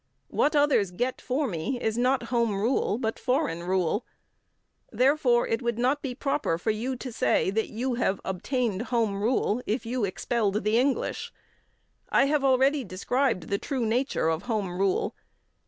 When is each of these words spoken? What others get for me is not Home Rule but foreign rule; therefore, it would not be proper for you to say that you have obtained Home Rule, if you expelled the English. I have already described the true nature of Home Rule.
What 0.29 0.55
others 0.55 0.89
get 0.89 1.21
for 1.21 1.45
me 1.47 1.79
is 1.79 1.95
not 1.95 2.23
Home 2.33 2.59
Rule 2.59 2.97
but 2.97 3.19
foreign 3.19 3.61
rule; 3.61 4.03
therefore, 4.91 5.47
it 5.47 5.61
would 5.61 5.77
not 5.77 6.01
be 6.01 6.15
proper 6.15 6.57
for 6.57 6.71
you 6.71 6.95
to 6.95 7.11
say 7.11 7.51
that 7.51 7.69
you 7.69 7.93
have 7.93 8.19
obtained 8.25 8.81
Home 8.89 9.21
Rule, 9.21 9.61
if 9.67 9.85
you 9.85 10.03
expelled 10.03 10.63
the 10.63 10.79
English. 10.79 11.31
I 12.09 12.25
have 12.25 12.43
already 12.43 12.83
described 12.83 13.49
the 13.49 13.59
true 13.59 13.85
nature 13.85 14.27
of 14.27 14.41
Home 14.49 14.75
Rule. 14.75 15.13